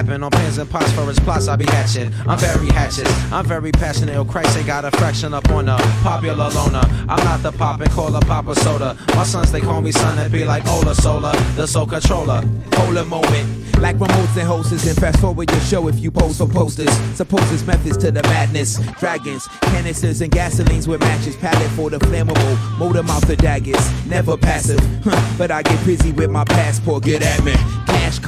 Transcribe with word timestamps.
On 0.00 0.30
pins 0.30 0.56
and 0.56 0.68
phosphorus 0.68 1.18
plots, 1.20 1.46
I 1.46 1.56
be 1.56 1.66
hatching. 1.66 2.10
I'm 2.26 2.38
very 2.38 2.68
hatchet. 2.68 3.06
I'm 3.30 3.44
very 3.44 3.70
passionate. 3.70 4.16
Oh 4.16 4.24
Christ, 4.24 4.56
they 4.56 4.62
got 4.64 4.84
a 4.84 4.90
fraction 4.92 5.34
up 5.34 5.48
on 5.50 5.66
the 5.66 5.76
popular 6.02 6.48
loner. 6.48 6.80
I'm 7.06 7.22
not 7.22 7.42
the 7.42 7.52
pop 7.52 7.80
and 7.82 7.90
call 7.90 8.16
a 8.16 8.20
papa 8.20 8.54
soda. 8.56 8.96
My 9.14 9.24
sons, 9.24 9.52
they 9.52 9.60
call 9.60 9.82
me 9.82 9.92
son 9.92 10.18
and 10.18 10.32
be 10.32 10.44
like 10.44 10.66
Ola 10.66 10.94
Sola, 10.94 11.32
the 11.54 11.66
soul 11.66 11.86
controller. 11.86 12.42
A 12.96 13.04
moment. 13.04 13.78
Like 13.78 13.96
remotes 13.96 14.36
and 14.36 14.48
hostess, 14.48 14.86
and 14.88 14.96
fast 14.96 15.20
forward 15.20 15.48
your 15.50 15.60
show 15.60 15.86
if 15.86 16.00
you 16.00 16.10
pose 16.10 16.38
for 16.38 16.48
posters. 16.48 16.90
Suppose 17.14 17.52
it's 17.52 17.64
methods 17.64 17.98
to 17.98 18.10
the 18.10 18.22
madness. 18.24 18.78
Dragons, 18.98 19.46
canisters, 19.60 20.22
and 20.22 20.32
gasolines 20.32 20.88
with 20.88 21.00
matches. 21.00 21.36
Palette 21.36 21.70
for 21.72 21.88
the 21.88 21.98
flammable, 21.98 22.78
motor 22.78 23.04
mouth 23.04 23.26
the 23.28 23.36
daggers. 23.36 24.06
Never 24.06 24.36
passive, 24.36 24.80
huh, 25.04 25.34
but 25.38 25.50
I 25.52 25.62
get 25.62 25.86
busy 25.86 26.10
with 26.10 26.30
my 26.30 26.44
passport. 26.44 27.04
Get 27.04 27.22
at 27.22 27.44
me. 27.44 27.54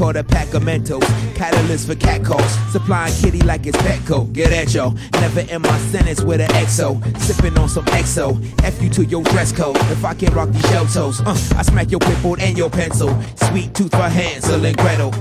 Caught 0.03 0.17
a 0.17 0.25
pack 0.25 0.53
of 0.53 0.65
Mentos. 0.65 1.05
Catalyst 1.37 1.87
for 1.87 1.95
cat 1.95 2.25
calls. 2.25 2.53
Supplying 2.73 3.15
kitty 3.15 3.41
like 3.43 3.67
it's 3.67 3.79
Petco. 3.79 4.33
Get 4.33 4.53
at 4.53 4.75
yo. 4.75 4.95
Never 5.13 5.43
in 5.43 5.63
my 5.63 5.79
sentence 5.93 6.21
with 6.23 6.41
an 6.41 6.49
XO. 6.67 6.91
Sipping 7.19 7.57
on 7.57 7.69
some 7.69 7.85
XO. 7.85 8.27
F 8.65 8.83
you 8.83 8.91
to 8.91 9.05
your 9.05 9.23
dress 9.23 9.53
code. 9.53 9.77
If 9.95 10.05
I 10.05 10.15
can 10.15 10.35
rock 10.35 10.49
these 10.49 10.69
shell 10.71 10.87
toes, 10.87 11.21
uh, 11.21 11.31
I 11.57 11.63
smack 11.63 11.93
your 11.93 12.01
clipboard 12.01 12.41
and 12.41 12.59
your 12.59 12.69
pencil. 12.69 13.11
Sweet 13.49 13.75
tooth 13.75 13.93
for 13.93 14.09
Hansel 14.09 14.65
and 14.65 14.77
Gretel. 14.77 15.13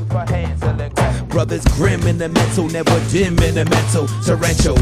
Brothers 1.30 1.64
grim 1.78 2.02
in 2.08 2.18
the 2.18 2.30
mental, 2.30 2.68
never 2.68 3.00
dim 3.12 3.38
in 3.40 3.54
the 3.54 3.66
mental. 3.66 4.08
Torrential, 4.26 4.76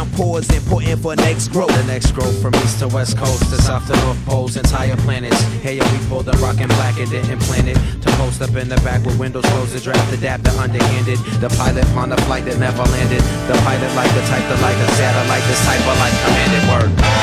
downpours 0.00 0.48
important 0.50 0.98
for 1.02 1.14
next 1.16 1.48
growth. 1.48 1.68
The 1.68 1.84
next 1.84 2.12
growth 2.12 2.40
from 2.40 2.54
east 2.56 2.78
to 2.80 2.88
west 2.88 3.18
coast 3.18 3.42
to 3.50 3.60
south 3.60 3.86
to 3.88 3.96
north 4.00 4.24
poles, 4.24 4.56
entire 4.56 4.96
planets. 4.96 5.40
Hey 5.60 5.76
yo, 5.76 5.84
we 5.92 5.98
pulled 6.08 6.24
the 6.24 6.36
rock 6.38 6.56
and 6.58 6.68
black 6.80 6.98
and 6.98 7.10
didn't 7.10 7.40
plan 7.40 7.68
it. 7.68 7.76
To 7.76 8.08
post 8.16 8.40
up 8.40 8.54
in 8.56 8.68
the 8.68 8.76
back 8.76 9.04
with 9.04 9.18
windows 9.18 9.44
closed, 9.52 9.76
to 9.76 9.80
draft, 9.80 10.12
adapt, 10.12 10.44
the 10.44 10.52
underhanded. 10.58 11.18
The 11.40 11.50
pilot 11.60 11.86
on 11.96 12.12
a 12.12 12.16
flight 12.24 12.44
that 12.46 12.58
never 12.58 12.82
landed. 12.82 13.20
The 13.48 13.56
pilot 13.60 13.92
like 13.94 14.12
the 14.14 14.24
type, 14.32 14.46
the 14.48 14.56
like 14.62 14.76
a 14.76 14.88
satellite, 14.96 15.44
this 15.44 15.60
type 15.68 15.84
of 15.84 15.96
like 16.00 16.16
commanded 16.24 16.64
word. 16.72 17.19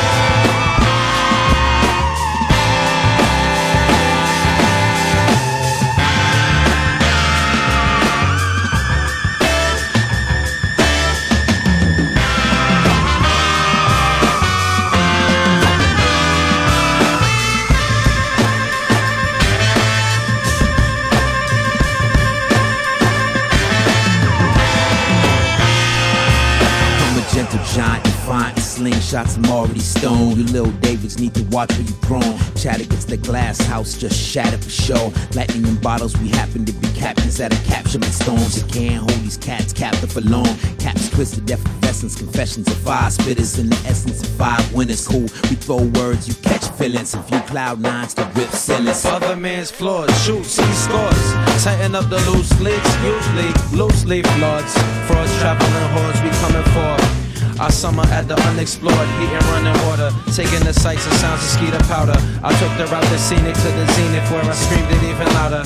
Slingshots. 28.78 29.38
I'm 29.38 29.52
already 29.52 29.80
stoned. 29.80 30.38
You 30.38 30.44
little 30.46 30.72
Davids 30.80 31.20
need 31.20 31.34
to 31.36 31.44
watch 31.46 31.72
where 31.72 31.82
you 31.82 31.96
thrown. 32.06 32.38
Chat 32.56 32.80
against 32.80 33.08
the 33.10 33.18
glass 33.18 33.60
house, 33.60 33.98
just 33.98 34.16
shattered 34.16 34.64
for 34.64 34.70
show. 34.70 35.12
Lightning 35.34 35.66
in 35.66 35.76
bottles, 35.78 36.16
we 36.18 36.30
happen 36.30 36.66
to 36.66 36.72
be 36.74 36.88
captains 36.90 37.40
at 37.40 37.54
a 37.54 37.70
capturing 37.70 38.04
storms. 38.12 38.62
You 38.62 38.68
can't 38.68 38.98
hold 38.98 39.24
these 39.24 39.38
cats 39.38 39.74
captive 39.74 40.12
for 40.12 40.22
long. 40.22 40.48
Caps 40.78 41.10
twisted, 41.10 41.50
effervescence, 41.50 42.16
confessions 42.16 42.68
of 42.68 42.78
five 42.78 43.12
spitters 43.14 43.60
in 43.60 43.70
the 43.70 43.76
essence 43.88 44.22
of 44.22 44.30
five 44.38 44.74
winners. 44.74 45.08
Cool, 45.08 45.28
we 45.50 45.56
throw 45.58 45.84
words, 46.00 46.28
you 46.28 46.36
catch 46.36 46.68
feelings. 46.78 47.14
If 47.16 47.32
you 47.32 47.40
cloud 47.42 47.82
nines 47.82 48.14
to 48.16 48.30
rip 48.36 48.50
ceilings. 48.50 49.06
Other 49.06 49.36
man's 49.36 49.72
flaws, 49.72 50.10
shoots, 50.24 50.58
he 50.58 50.74
scores. 50.74 51.34
Tighten 51.64 51.96
up 51.96 52.10
the 52.10 52.20
loose 52.30 52.54
leaks, 52.60 52.92
usually 53.04 53.52
loose 53.78 54.06
leaf 54.06 54.26
lords. 54.40 54.74
Frauds 55.08 55.34
traveling 55.40 55.90
hordes, 55.94 56.22
we 56.22 56.30
coming 56.42 56.64
for. 56.74 57.17
Our 57.60 57.72
summer 57.72 58.04
at 58.14 58.28
the 58.28 58.38
unexplored, 58.50 58.94
heat 59.18 59.34
and 59.34 59.46
running 59.50 59.74
water. 59.90 60.14
Taking 60.30 60.62
the 60.62 60.74
sights 60.74 61.08
and 61.08 61.16
sounds 61.18 61.42
of 61.42 61.50
skeeter 61.50 61.82
powder. 61.90 62.14
I 62.44 62.54
took 62.62 62.70
the 62.78 62.86
route 62.86 63.10
the 63.10 63.18
scenic 63.18 63.56
to 63.56 63.70
the 63.74 63.86
zenith 63.94 64.30
where 64.30 64.46
I 64.46 64.54
screamed 64.54 64.92
it 64.94 65.02
even 65.02 65.28
louder. 65.34 65.64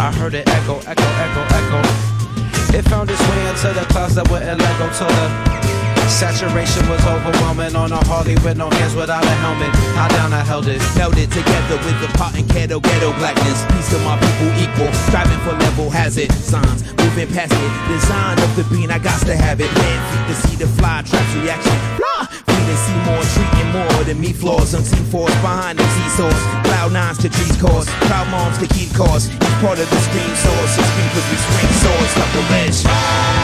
I 0.00 0.12
heard 0.16 0.32
it 0.32 0.48
echo, 0.48 0.80
echo, 0.88 1.08
echo, 1.20 1.42
echo. 1.52 1.80
It 2.72 2.88
found 2.88 3.10
its 3.10 3.20
way 3.28 3.40
into 3.52 3.68
the 3.68 3.84
clouds 3.92 4.14
that 4.14 4.30
wouldn't 4.30 4.58
let 4.58 4.78
go 4.78 4.88
till 4.96 5.08
the 5.08 5.65
saturation 6.08 6.86
was 6.88 7.02
overwhelming 7.06 7.74
on 7.74 7.90
a 7.90 8.00
Harley 8.06 8.34
with 8.44 8.56
no 8.56 8.70
hands 8.70 8.94
without 8.94 9.24
a 9.24 9.36
helmet. 9.42 9.74
How 9.98 10.08
down 10.08 10.32
I 10.32 10.42
held 10.44 10.68
it. 10.68 10.80
Held 10.94 11.16
it 11.18 11.30
together 11.30 11.76
with 11.82 11.98
the 12.00 12.08
pot 12.18 12.34
and 12.34 12.48
kettle, 12.48 12.80
ghetto 12.80 13.12
blackness. 13.18 13.64
Peace 13.72 13.90
to 13.90 13.98
my 14.06 14.14
people 14.18 14.50
equal. 14.62 14.92
Striving 15.08 15.40
for 15.42 15.54
level 15.58 15.90
hazard 15.90 16.32
signs. 16.32 16.84
Moving 17.02 17.28
past 17.34 17.52
it. 17.52 17.72
Design 17.90 18.38
of 18.38 18.50
the 18.56 18.64
bean, 18.70 18.90
I 18.90 18.98
got 18.98 19.18
to 19.26 19.34
have 19.36 19.60
it. 19.60 19.72
Man, 19.74 19.98
feet 20.10 20.24
to 20.30 20.34
see 20.46 20.56
the 20.56 20.68
fly 20.78 21.02
traps 21.02 21.34
reaction. 21.42 21.74
Feed 22.46 22.66
and 22.70 22.80
see 22.86 22.98
more, 23.08 23.24
treating 23.34 23.70
more 23.74 24.04
than 24.04 24.20
me 24.20 24.32
flaws. 24.32 24.74
Unseen 24.74 25.04
force 25.10 25.34
behind 25.42 25.78
the 25.78 25.86
seesaws. 25.96 26.42
Cloud 26.66 26.92
nines 26.92 27.18
to 27.18 27.28
trees 27.28 27.56
cause. 27.60 27.86
Proud 28.06 28.28
moms 28.30 28.58
to 28.58 28.66
keep 28.68 28.92
cause. 28.94 29.28
Each 29.30 29.56
part 29.64 29.78
of 29.78 29.88
the 29.90 30.00
screen 30.06 30.34
source. 30.38 30.70
So 30.76 30.82
scream 30.82 31.08
cause 31.14 31.26
we 31.30 31.36
swing 31.40 31.72
swords. 31.82 32.10
Stuck 32.14 32.30
the 32.32 33.35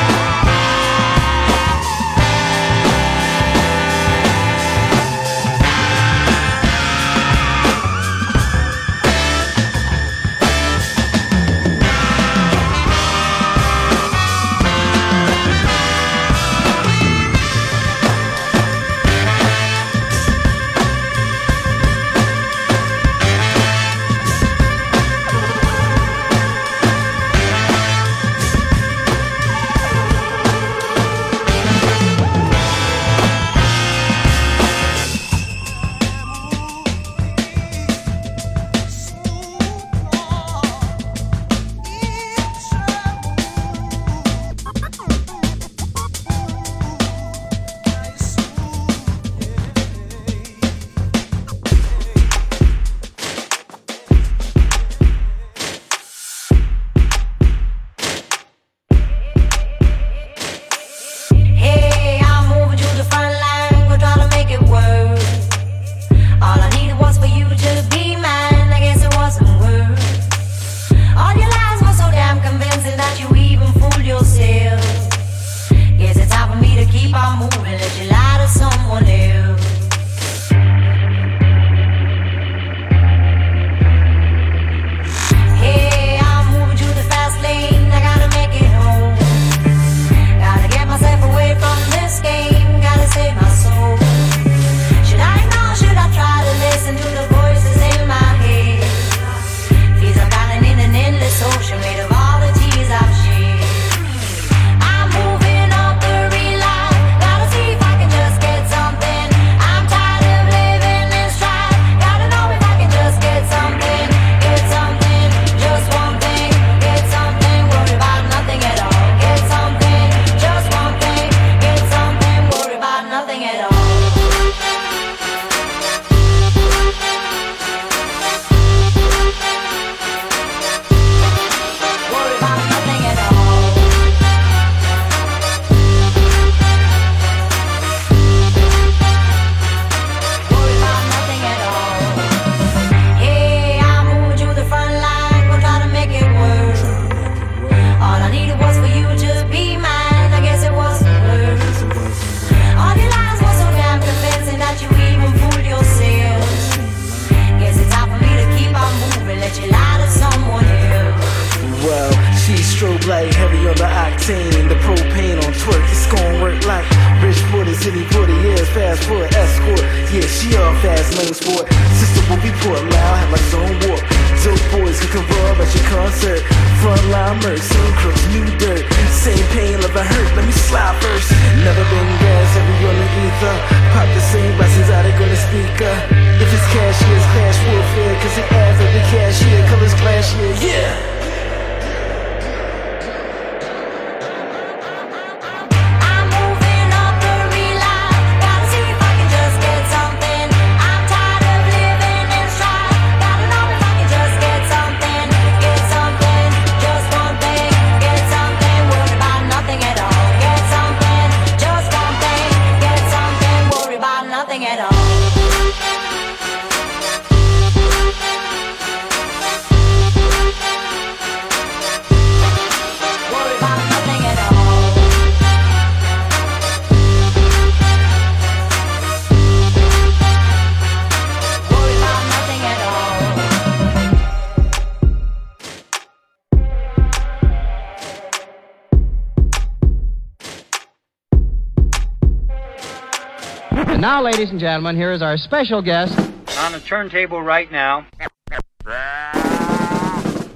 now, 244.23 244.31
ladies 244.31 244.51
and 244.51 244.61
gentlemen, 244.61 244.97
here 244.97 245.13
is 245.13 245.23
our 245.23 245.37
special 245.37 245.83
guest. 245.83 246.19
On 246.59 246.73
the 246.73 246.81
turntable 246.81 247.43
right 247.43 247.71
now. 247.73 248.07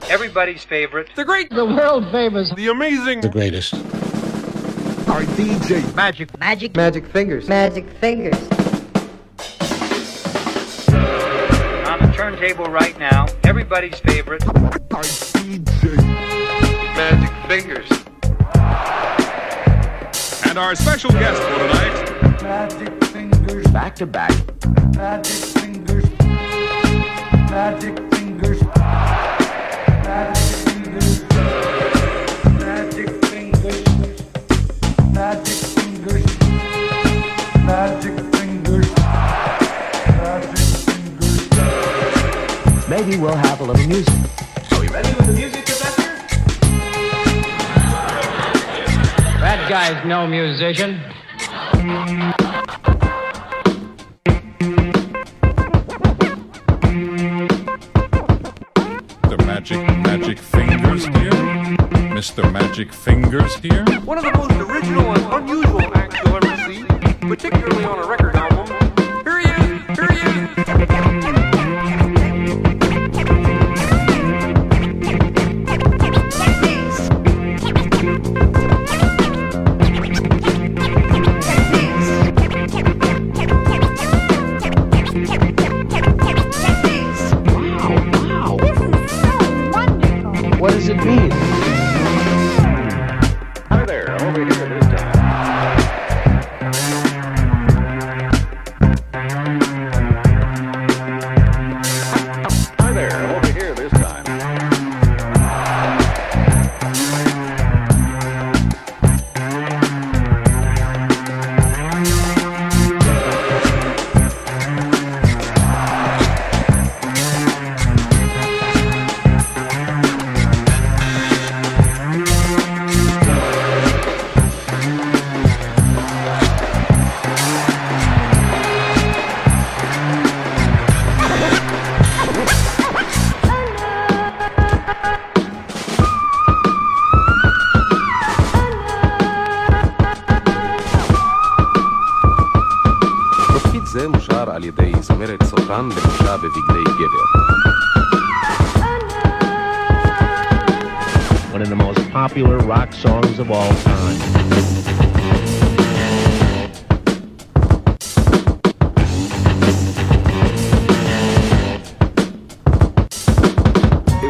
Everybody's 0.08 0.64
favorite. 0.64 1.08
The 1.16 1.24
great, 1.24 1.50
the 1.50 1.64
world 1.64 2.04
famous, 2.12 2.52
the 2.54 2.68
amazing, 2.68 3.22
the 3.22 3.28
greatest. 3.28 3.74
Our 5.08 5.22
DJ. 5.34 5.94
Magic. 5.94 6.38
Magic. 6.38 6.76
Magic 6.76 7.06
fingers. 7.06 7.48
Magic 7.48 7.88
fingers. 8.00 8.36
On 11.88 11.98
the 12.00 12.12
turntable 12.14 12.66
right 12.66 12.96
now. 12.98 13.26
Everybody's 13.44 13.98
favorite. 14.00 14.46
Our 14.46 15.02
DJ. 15.02 15.96
Magic 16.96 17.32
fingers. 17.48 17.90
And 20.46 20.58
our 20.58 20.74
special 20.74 21.10
guest 21.10 21.42
for 21.42 21.58
tonight. 21.58 22.42
Magic 22.42 22.78
fingers. 22.78 23.05
Back 23.76 23.92
to 23.96 24.06
back. 24.06 24.32
Magic 24.96 25.34
fingers. 25.34 26.04
Magic 27.50 27.98
fingers. 28.14 28.62
Magic 30.02 30.64
fingers. 30.64 31.22
Magic 32.58 33.10
fingers. 33.26 33.84
Magic 35.12 35.60
fingers. 35.76 36.24
Magic 37.66 38.16
fingers. 38.34 38.88
Magic 40.16 40.56
fingers. 40.88 41.28
Maybe 42.88 43.18
we'll 43.18 43.36
have 43.36 43.60
a 43.60 43.64
little 43.64 43.86
music. 43.86 44.14
Are 44.72 44.80
we 44.80 44.88
ready 44.88 45.12
with 45.16 45.26
the 45.26 45.34
music, 45.34 45.66
Professor? 45.66 46.16
That 49.38 49.66
guy's 49.68 50.02
no 50.06 50.26
musician. 50.26 50.98
Mr. 62.36 62.52
Magic 62.52 62.92
Fingers 62.92 63.56
here? 63.56 63.82
One 64.04 64.18
of 64.18 64.24
the 64.24 64.32
most 64.36 64.52
original 64.52 65.10
and 65.10 65.48
unusual 65.48 65.80
acts 65.96 66.16
you'll 66.22 66.36
ever 66.36 66.56
see, 66.66 66.84
particularly 67.26 67.84
on 67.84 67.98
a 67.98 68.06
record 68.06 68.36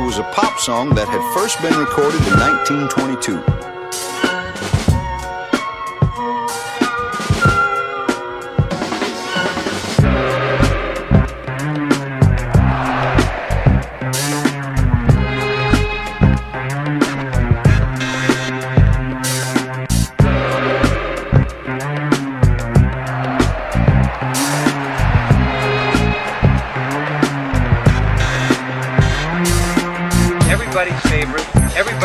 was 0.06 0.18
a 0.18 0.22
pop 0.32 0.56
song 0.60 0.94
that 0.94 1.08
had 1.08 1.20
first 1.34 1.60
been 1.60 1.76
recorded 1.76 2.20
in 2.28 2.38
1922. 2.38 3.55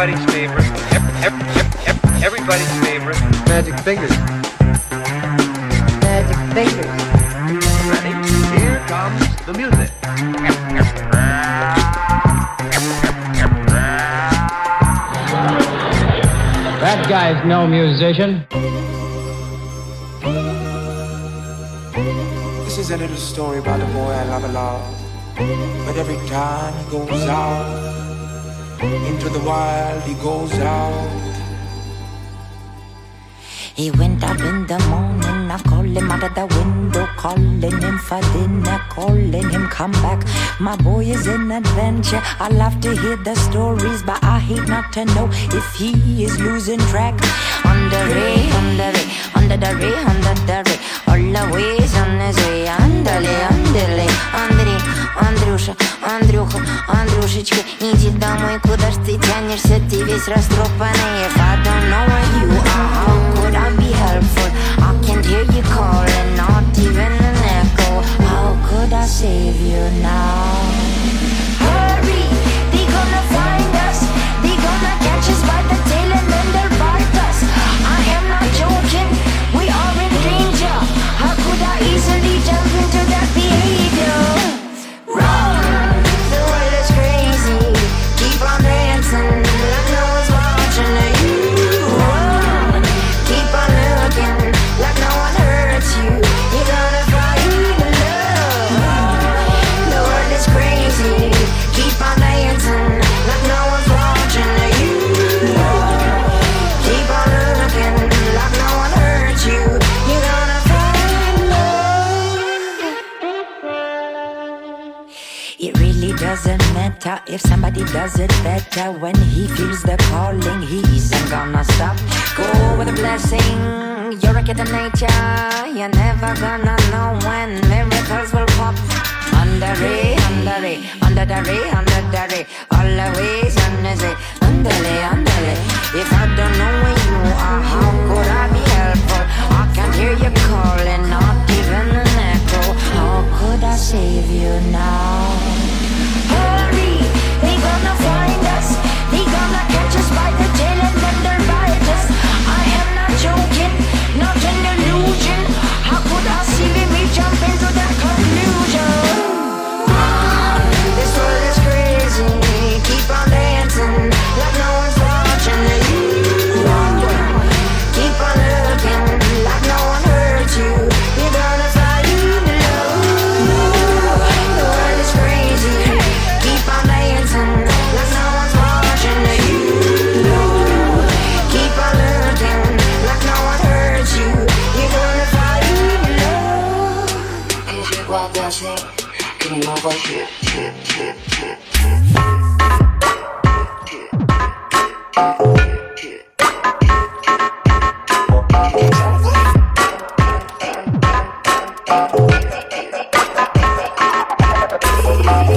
Everybody's 0.01 0.33
favorite. 0.33 0.65
Ev- 0.95 1.25
ev- 1.25 1.41
ev- 1.57 1.87
ev- 1.87 2.23
everybody's 2.23 2.71
favorite. 2.83 3.21
Magic 3.45 3.79
fingers. 3.81 4.09
Magic 6.01 6.37
fingers. 6.57 6.89
Ready? 7.85 8.13
Here 8.57 8.79
comes 8.87 9.21
the 9.45 9.53
music. 9.53 9.91
That 16.81 17.05
guy's 17.07 17.45
no 17.45 17.67
musician. 17.67 18.47
This 22.65 22.79
is 22.79 22.89
a 22.89 22.97
little 22.97 23.15
story 23.17 23.59
about 23.59 23.79
a 23.79 23.85
boy 23.93 24.09
I 24.09 24.23
love 24.23 24.45
a 24.45 24.51
lot. 24.51 24.81
But 25.85 25.95
every 25.95 26.17
time 26.27 26.73
he 26.83 26.89
goes 26.89 27.27
out 27.27 27.80
into 28.93 29.29
the 29.29 29.39
wild, 29.39 30.03
he 30.03 30.13
goes 30.15 30.53
out. 30.59 31.31
He 33.73 33.89
went 33.91 34.23
up 34.23 34.39
in 34.39 34.67
the 34.67 34.77
morning, 34.89 35.49
I 35.49 35.57
called 35.69 35.95
him 35.97 36.11
out 36.11 36.23
of 36.23 36.35
the 36.35 36.45
window, 36.57 37.07
calling 37.15 37.61
him 37.61 37.97
for 37.99 38.21
dinner, 38.33 38.79
calling 38.89 39.49
him 39.49 39.67
come 39.69 39.93
back. 40.03 40.27
My 40.59 40.75
boy 40.75 41.05
is 41.05 41.25
in 41.25 41.51
adventure. 41.51 42.21
I 42.39 42.49
love 42.49 42.79
to 42.81 42.95
hear 42.95 43.15
the 43.15 43.35
stories, 43.35 44.03
but 44.03 44.23
I 44.23 44.39
hate 44.39 44.67
not 44.67 44.91
to 44.93 45.05
know 45.05 45.29
if 45.31 45.73
he 45.75 46.23
is 46.23 46.39
losing 46.39 46.79
track. 46.91 47.15
On 47.65 47.89
the 47.89 48.01
Under 48.01 48.17
it, 48.17 48.53
under 48.55 48.91
it, 48.99 49.07
under 49.35 49.57
the 49.57 49.75
ray, 49.75 49.95
under 50.11 50.35
the 50.47 50.57
ray, 50.65 50.79
all 51.07 51.23
the 51.35 51.53
ways 51.53 51.95
on 51.95 52.19
his 52.19 52.37
way. 52.37 52.80
Andale, 53.01 53.47
andale, 53.49 54.07
Андрей, 54.31 54.77
Андрюша, 55.19 55.75
Андрюха, 56.05 56.59
Андрюшечка, 56.87 57.57
иди 57.79 58.11
домой, 58.11 58.59
куда 58.61 58.91
ж 58.91 58.95
ты 59.03 59.17
тянешься, 59.17 59.79
ты 59.89 60.03
весь 60.03 60.27
растрепанный. 60.27 61.25
If 61.25 61.35
I 61.35 61.57
don't 61.65 61.89
know 61.89 62.05
where 62.05 62.27
you 62.37 62.45
are, 62.53 62.89
how 62.93 63.41
could 63.41 63.55
I 63.55 63.71
be 63.75 63.91
helpful? 63.91 64.51
I 64.77 64.93
can't 65.03 65.25
hear 65.25 65.41
you 65.41 65.63
calling, 65.63 66.35
not 66.37 66.63
even 66.77 67.11
an 67.11 67.37
echo. 67.57 68.03
How 68.23 68.55
could 68.69 68.93
I 68.93 69.07
save 69.07 69.59
you 69.59 69.81
now? 70.03 70.61
Hurry, 71.57 72.29
they 72.71 72.85
gonna 72.85 73.23
find 73.33 73.75
us. 73.89 74.05
They 74.43 74.55
gonna 74.61 74.93
catch 75.01 75.27
us 75.27 75.41
by 75.41 75.63
the 75.73 75.80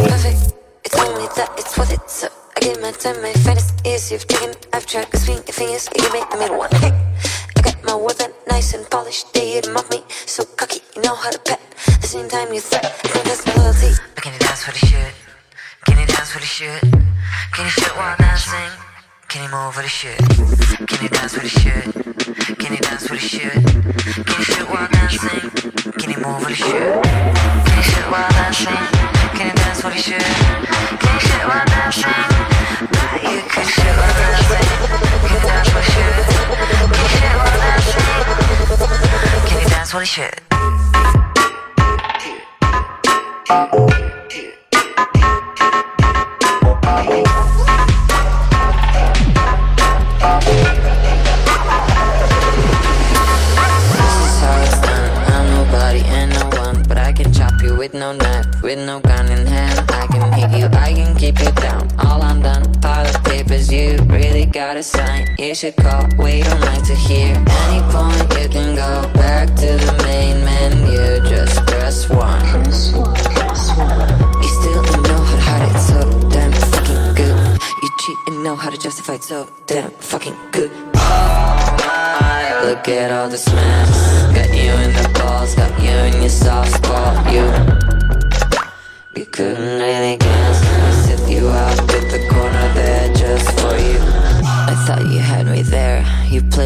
Perfect. 0.08 0.54
It's 0.84 0.98
only 0.98 1.26
that 1.36 1.50
it's 1.58 1.76
what 1.76 1.92
it's 1.92 2.24
up. 2.24 2.32
I 2.56 2.60
give 2.60 2.80
my 2.80 2.90
time, 2.92 3.20
my 3.20 3.32
finest 3.34 3.86
is 3.86 4.10
you've 4.10 4.26
taken. 4.26 4.54
I've 4.72 4.86
tried 4.86 5.10
to 5.10 5.16
swing 5.18 5.36
your 5.46 5.52
fingers, 5.52 5.88
you 5.94 6.02
give 6.02 6.12
me 6.12 6.22
the 6.30 6.38
middle 6.38 6.56
one. 6.58 6.70
Hey, 6.72 6.92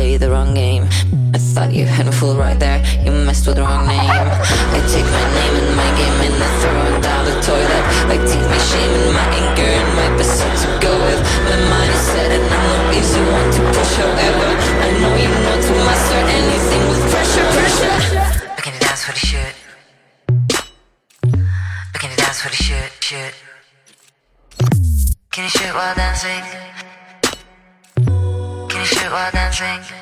play 0.09 0.17
the 0.17 0.31
wrong 0.31 0.55
game. 0.55 0.85
I 1.37 1.39
thought 1.53 1.71
you 1.71 1.85
had 1.85 2.07
a 2.09 2.13
fool 2.13 2.35
right 2.35 2.59
there, 2.59 2.81
you 3.05 3.13
messed 3.29 3.47
with 3.47 3.57
the 3.57 3.63
wrong 3.63 3.85
name. 3.87 4.09
I 4.77 4.81
take 4.95 5.09
my 5.19 5.27
name 5.37 5.55
and 5.61 5.73
my 5.77 5.91
game 6.01 6.19
and 6.27 6.37
I 6.47 6.51
throw 6.61 6.81
it 6.89 6.97
down 7.05 7.23
the 7.29 7.37
toilet. 7.45 7.85
I 8.15 8.17
take 8.31 8.47
my 8.55 8.61
shame 8.71 8.93
and 9.01 9.13
my 9.19 9.27
anger 9.43 9.71
and 9.81 9.91
my 10.01 10.09
pursuit 10.17 10.55
to 10.63 10.69
go 10.81 10.93
with. 11.05 11.21
My 11.49 11.59
mind 11.73 11.91
is 11.93 12.05
set 12.09 12.31
and 12.37 12.45
I'm 12.55 12.65
no 12.73 12.79
easy 12.97 13.23
one 13.37 13.49
to 13.53 13.61
push, 13.77 13.95
however. 14.01 14.51
I 14.81 14.89
know 15.01 15.13
you 15.23 15.31
know 15.45 15.57
to 15.67 15.73
master 15.89 16.21
anything 16.39 16.85
with 16.89 17.03
pressure, 17.13 17.49
pressure. 17.57 17.97
I 18.57 18.61
can 18.65 18.77
dance 18.81 19.03
for 19.05 19.13
the 19.13 19.25
shit. 19.31 19.55
I 21.95 21.99
can 22.01 22.13
dance 22.17 22.41
for 22.41 22.49
the 22.49 22.61
shit, 22.67 22.91
shit. 23.01 23.35
Can 25.33 25.45
you 25.45 25.53
shoot 25.53 25.75
while 25.75 25.95
dancing? 25.95 26.45
Can 28.71 28.79
you 28.81 28.91
shoot 28.95 29.11
while 29.13 29.33
dancing? 29.33 29.98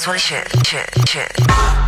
Dance 0.00 0.06
what 0.06 0.14
you 0.14 0.18
should? 0.18 1.06
Should, 1.06 1.79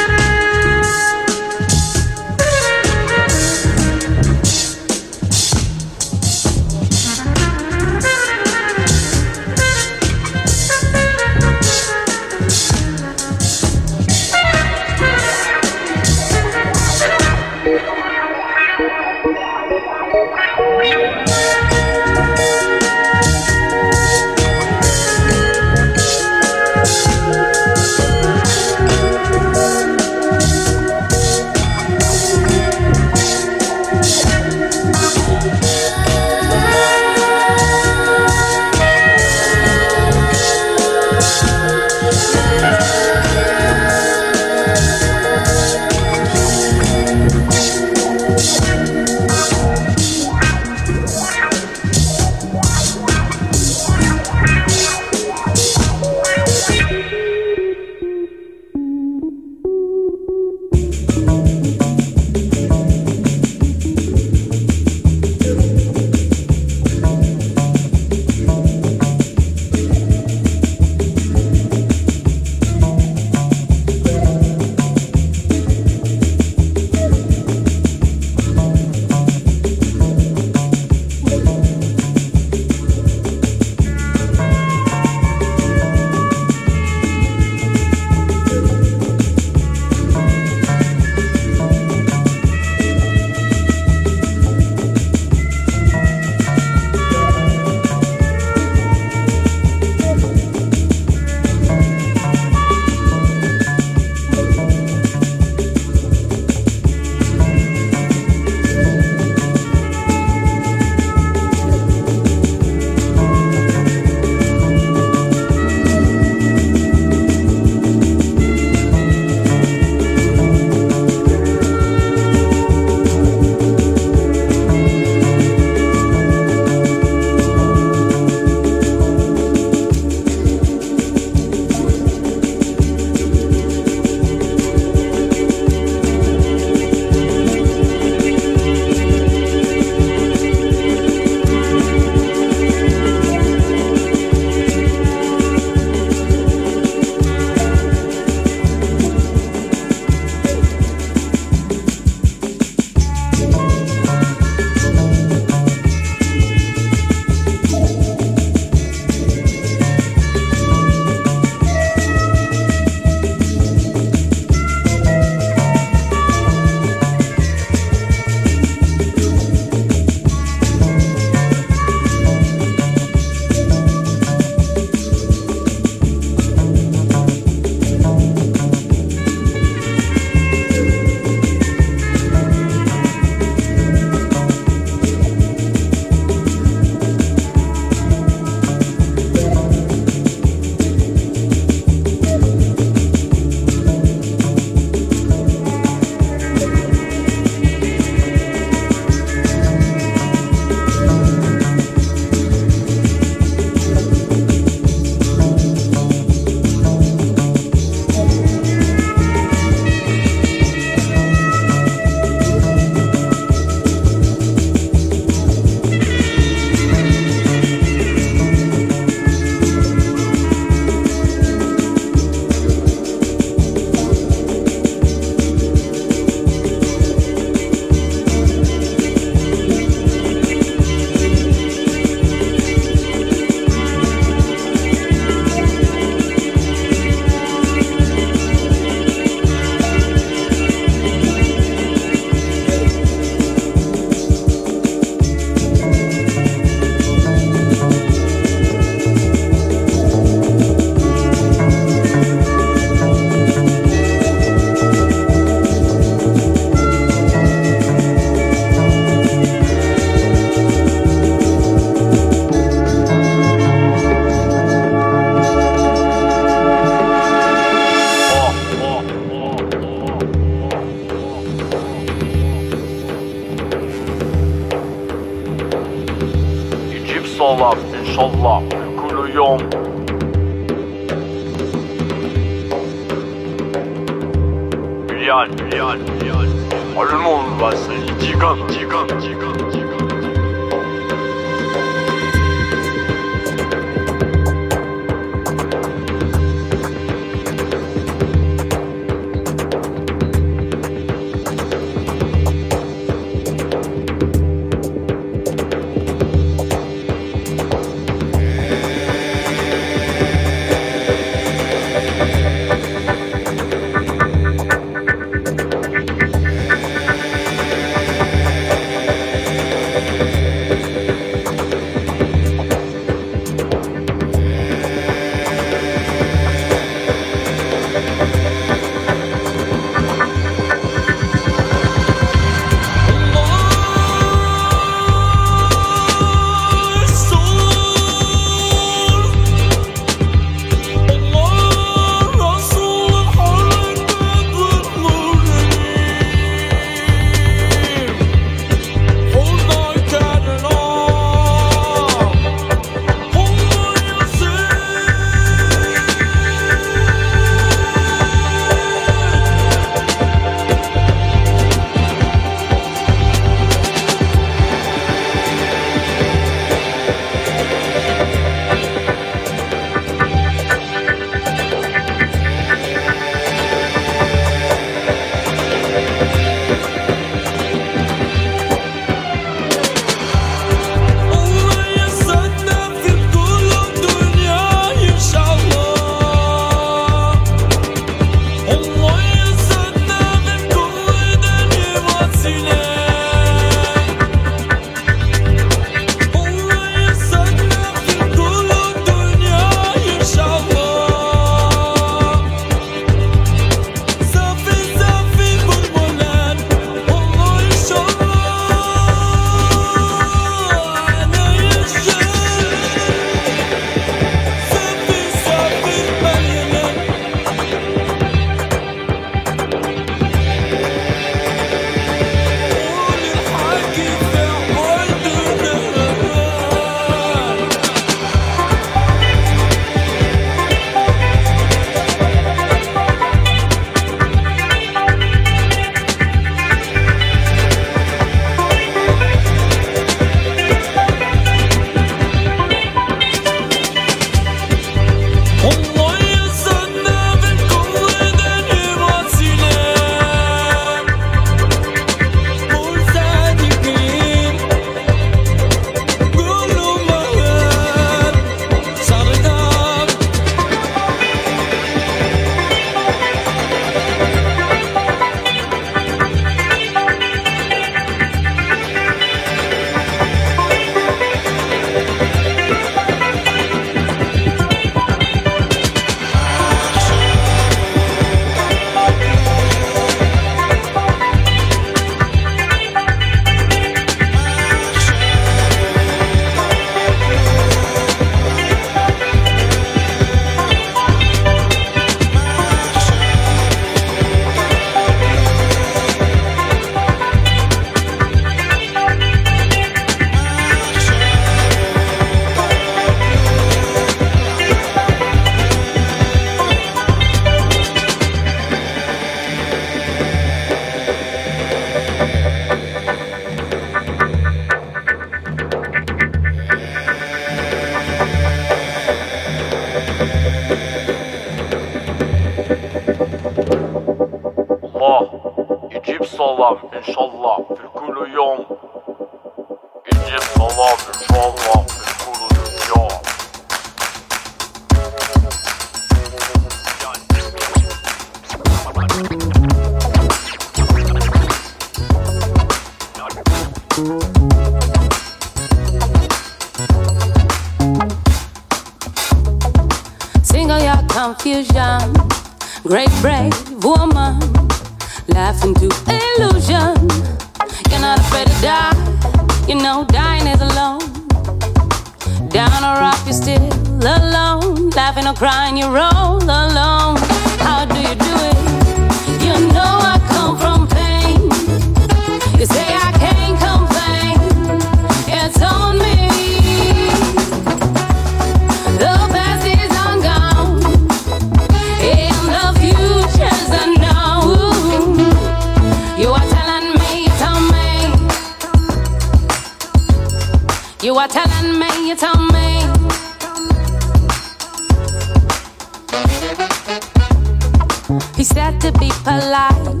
got 598.58 598.80
to 598.80 598.90
be 598.98 599.08
polite. 599.22 600.00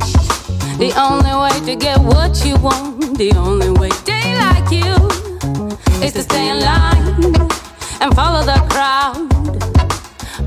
The 0.82 0.92
only 0.98 1.34
way 1.42 1.56
to 1.64 1.76
get 1.76 2.00
what 2.00 2.44
you 2.44 2.56
want, 2.56 3.16
the 3.16 3.30
only 3.36 3.70
way 3.70 3.90
they 4.04 4.34
like 4.44 4.68
you, 4.72 4.96
is 6.04 6.12
to 6.14 6.22
stay 6.22 6.48
in 6.48 6.58
line 6.58 7.06
and 8.00 8.10
follow 8.16 8.42
the 8.52 8.58
crowd. 8.68 9.28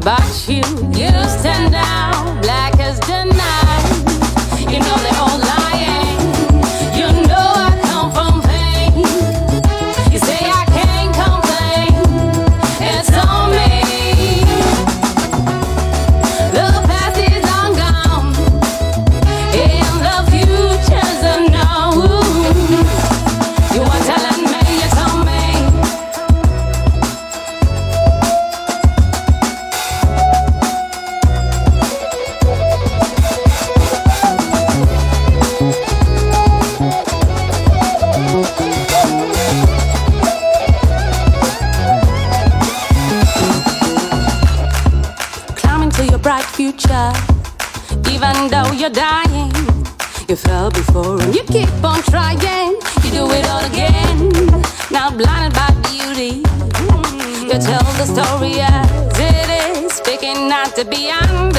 But 0.04 0.28
you, 0.50 0.64
you 1.00 1.12
stand 1.40 1.74
out 1.74 2.42
black 2.42 2.78
as 2.82 3.00
the 3.00 3.24
night. 3.46 4.72
You 4.72 4.80
know 4.86 4.98
they 5.06 5.16
all 5.18 5.40
lie. 5.40 5.81
to 60.76 60.86
be 60.86 61.08
young. 61.08 61.51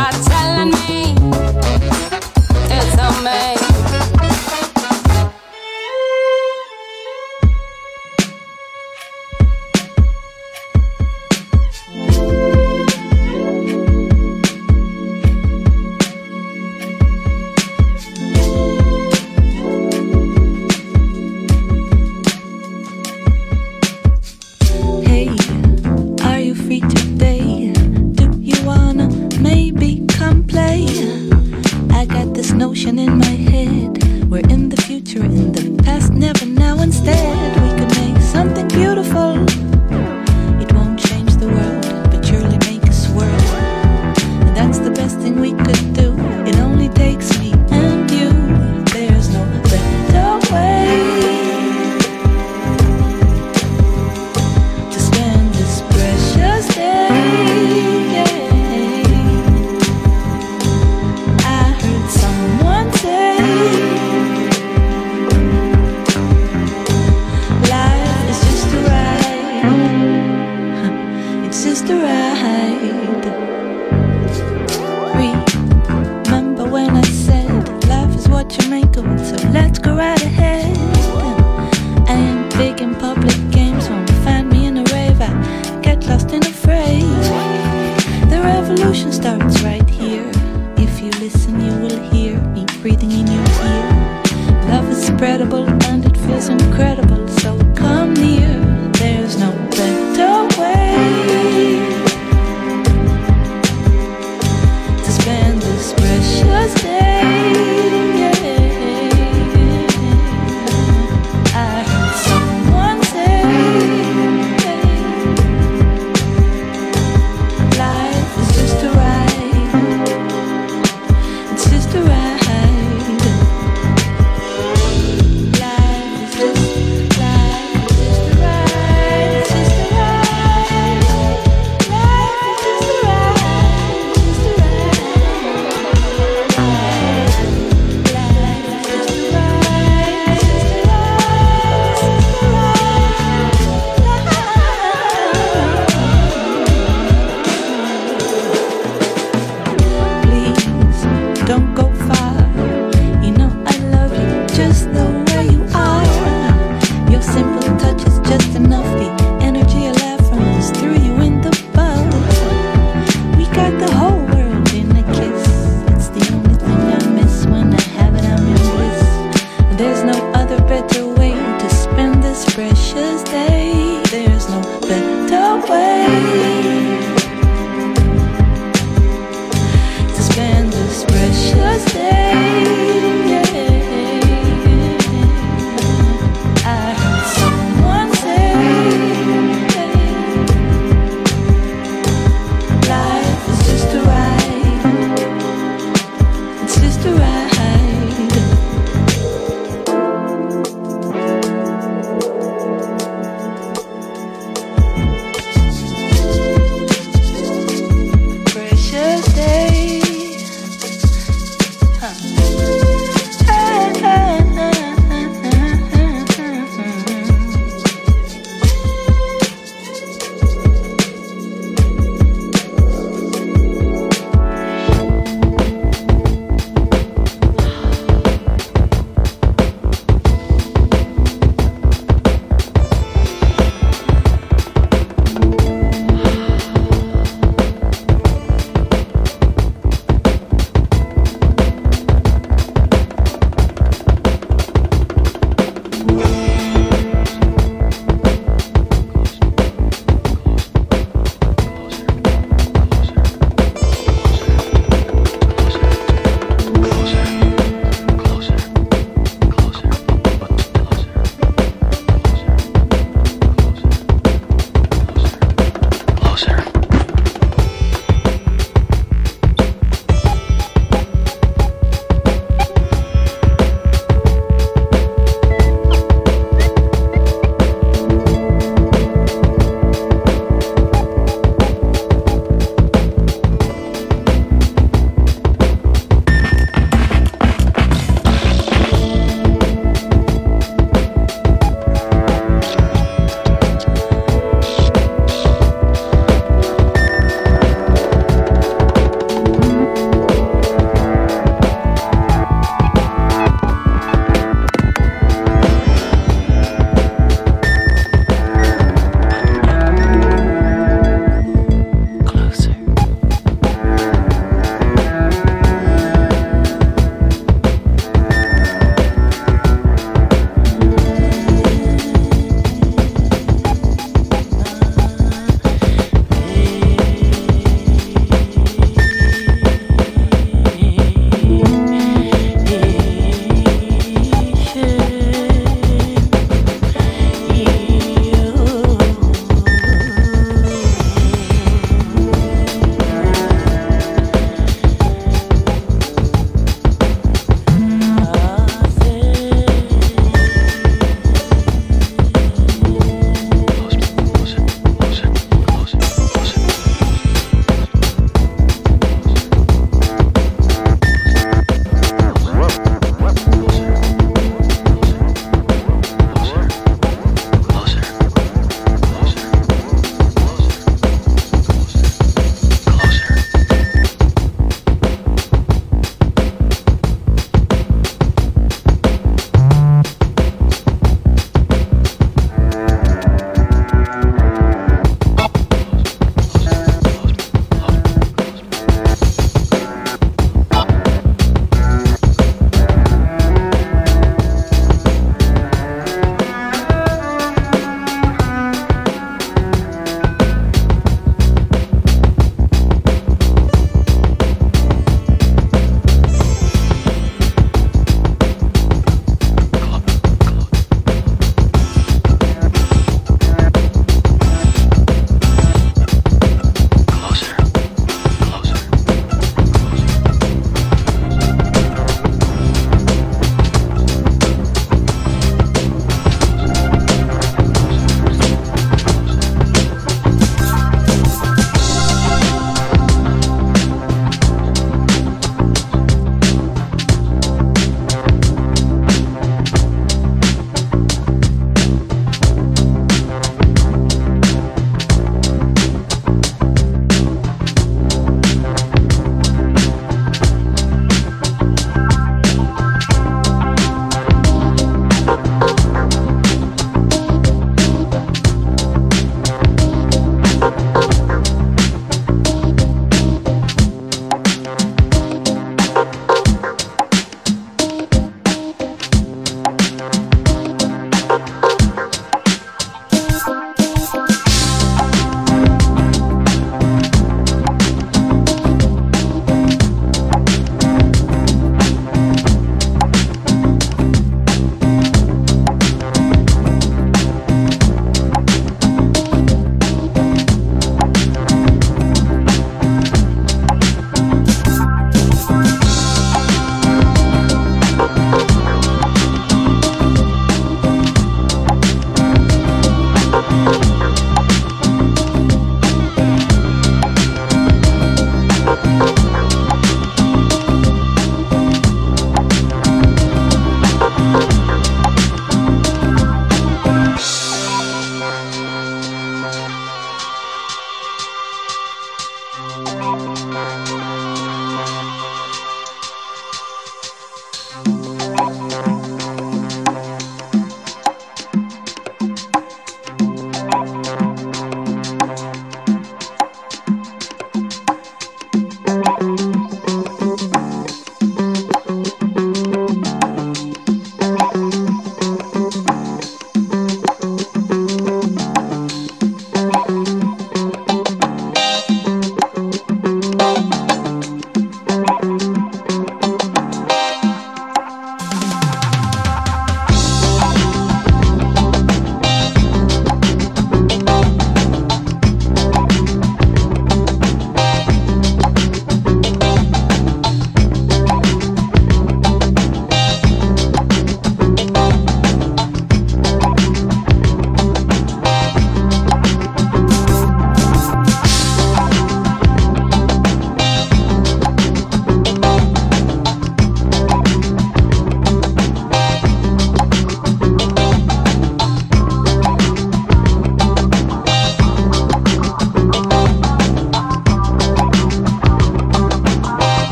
what? 0.00 0.29